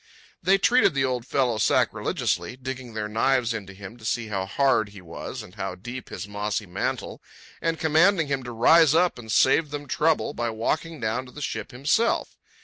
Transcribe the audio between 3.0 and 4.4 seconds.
knives into him to see